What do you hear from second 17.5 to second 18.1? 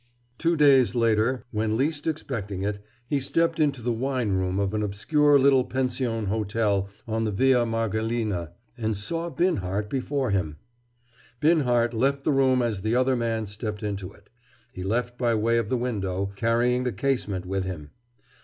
him.